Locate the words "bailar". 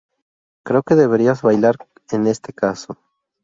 1.43-1.77